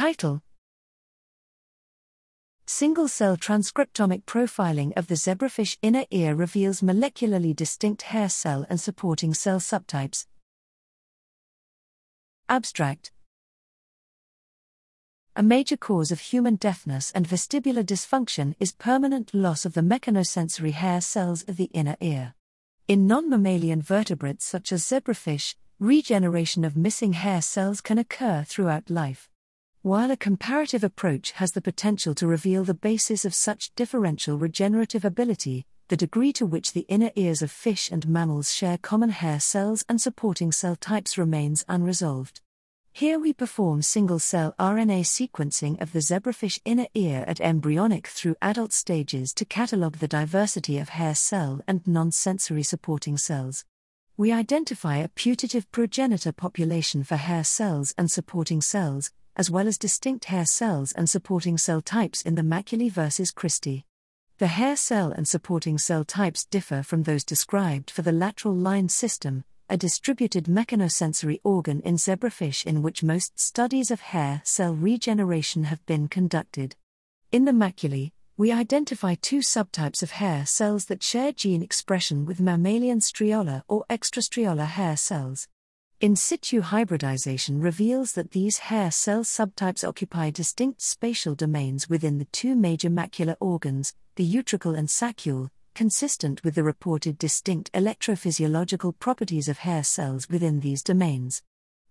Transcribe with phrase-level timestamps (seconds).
[0.00, 0.40] Title
[2.64, 8.80] Single cell transcriptomic profiling of the zebrafish inner ear reveals molecularly distinct hair cell and
[8.80, 10.24] supporting cell subtypes.
[12.48, 13.12] Abstract
[15.36, 20.72] A major cause of human deafness and vestibular dysfunction is permanent loss of the mechanosensory
[20.72, 22.32] hair cells of the inner ear.
[22.88, 28.88] In non mammalian vertebrates such as zebrafish, regeneration of missing hair cells can occur throughout
[28.88, 29.28] life.
[29.82, 35.06] While a comparative approach has the potential to reveal the basis of such differential regenerative
[35.06, 39.40] ability, the degree to which the inner ears of fish and mammals share common hair
[39.40, 42.42] cells and supporting cell types remains unresolved.
[42.92, 48.36] Here we perform single cell RNA sequencing of the zebrafish inner ear at embryonic through
[48.42, 53.64] adult stages to catalog the diversity of hair cell and non sensory supporting cells.
[54.18, 59.78] We identify a putative progenitor population for hair cells and supporting cells, as well as
[59.78, 63.84] distinct hair cells and supporting cell types in the maculae versus cristae.
[64.36, 68.90] The hair cell and supporting cell types differ from those described for the lateral line
[68.90, 75.64] system, a distributed mechanosensory organ in zebrafish in which most studies of hair cell regeneration
[75.64, 76.76] have been conducted.
[77.32, 82.42] In the maculae, we identify two subtypes of hair cells that share gene expression with
[82.42, 85.48] mammalian striolar or extrastriolar hair cells.
[86.00, 92.24] In situ hybridization reveals that these hair cell subtypes occupy distinct spatial domains within the
[92.32, 99.46] two major macular organs, the utricle and saccule, consistent with the reported distinct electrophysiological properties
[99.46, 101.42] of hair cells within these domains.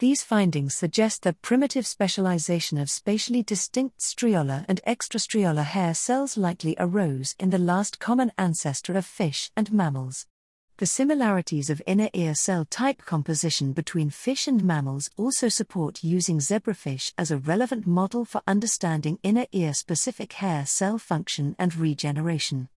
[0.00, 6.76] These findings suggest that primitive specialization of spatially distinct striolar and extrastriolar hair cells likely
[6.78, 10.26] arose in the last common ancestor of fish and mammals.
[10.78, 16.40] The similarities of inner ear cell type composition between fish and mammals also support using
[16.40, 22.68] zebrafish as a relevant model for understanding inner ear specific hair cell function and regeneration.